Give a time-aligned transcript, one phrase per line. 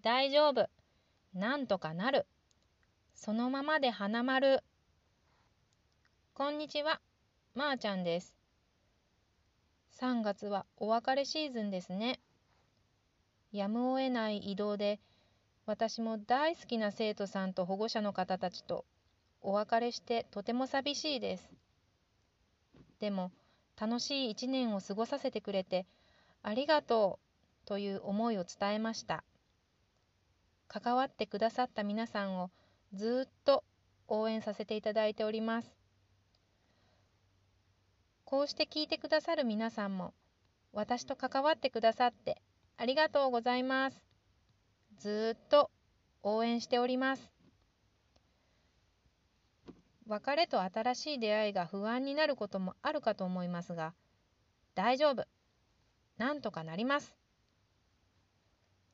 [0.00, 0.68] 大丈夫。
[1.34, 2.24] なんとかなる。
[3.16, 4.62] そのままで花丸。
[6.34, 7.00] こんにちは。
[7.56, 8.36] まー、ちゃんです。
[10.00, 12.20] 3月はお別れシーズンですね。
[13.50, 15.00] やむを得ない移動で、
[15.66, 18.84] 私も大好きな生徒さんと保護者の方たちと
[19.40, 21.50] お別れしてとても寂しいです。
[23.00, 23.32] でも、
[23.76, 25.86] 楽しい一年を過ごさせてくれて
[26.44, 27.18] ありがと
[27.64, 29.24] うという思いを伝えました。
[30.68, 32.50] 関わってくださった皆さんを
[32.92, 33.64] ずっと
[34.06, 35.76] 応援させていただいております。
[38.24, 40.12] こうして聞いてくださる皆さんも
[40.72, 42.42] 私と関わってくださって
[42.76, 44.04] ありがとうございます。
[44.98, 45.70] ずっと
[46.22, 47.32] 応援しております。
[50.06, 53.94] 別れと新しい出会いが不安になることもあるかと思いますが、
[54.74, 55.26] 大丈夫。
[56.16, 57.14] なんとかなります。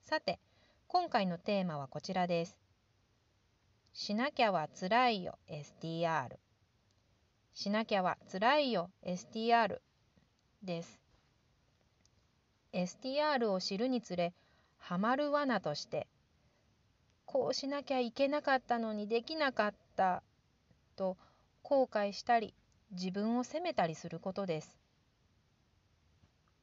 [0.03, 0.41] さて、
[0.89, 2.57] 今回のテーマはこちらです。
[3.93, 6.37] しなきゃはつらいよ STR。
[7.53, 9.79] しなきゃはつらいよ STR
[10.63, 11.01] です。
[12.73, 14.35] STR を知るにつれ、
[14.79, 16.07] ハマる罠として、
[17.25, 20.23] こうしなきゃいけなかったのにできなかった
[20.97, 21.17] と
[21.63, 22.55] 後悔したり
[22.93, 24.79] 自分を責めたりすることです。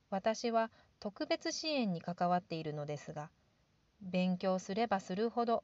[0.09, 0.69] 私は
[0.99, 3.29] 特別支援に関わっているのですが
[4.01, 5.63] 勉強すればするほど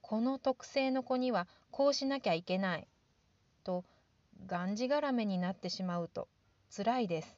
[0.00, 2.88] この特性の子にはこうしなきゃいけない
[3.64, 3.84] と
[4.46, 6.28] がんじがらめになってしまうと
[6.70, 7.36] つらいです。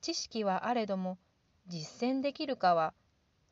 [0.00, 1.18] 知識はあれども
[1.66, 2.92] 実践できるかは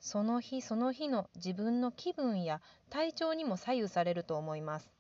[0.01, 4.91] その日その日の自分の気分や体調にも左右されると思います。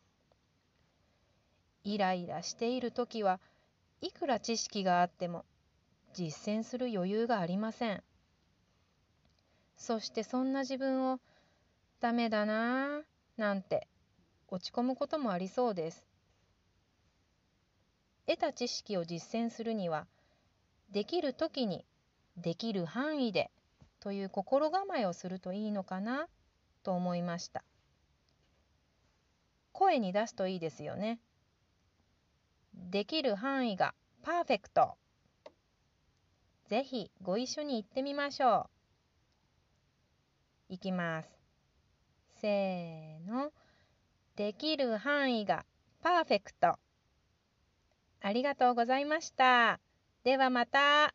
[1.85, 3.41] イライラしている時は
[4.01, 5.45] いくら知識があっても
[6.15, 8.03] 実践する余裕がありません。
[9.83, 11.19] そしてそんな自分を
[11.99, 13.03] ダメだなぁ
[13.37, 13.89] なんて
[14.47, 16.07] 落ち込むこともありそうです。
[18.29, 20.07] 得た知識を実践するには
[20.93, 21.85] できる時に
[22.37, 23.51] できる範囲で
[23.99, 26.29] という心構えをするといいのかな
[26.85, 27.65] と思いました。
[29.73, 31.19] 声に出すといいですよね。
[32.73, 34.95] できる範囲がパーフェクト。
[36.69, 38.82] ぜひご一緒に行ってみましょう。
[40.73, 41.29] いきます
[42.41, 43.53] せーの
[44.37, 45.67] できる範囲が
[46.03, 46.77] パーフェクト
[48.23, 49.81] ありがとうございました。
[50.23, 51.13] ではまた。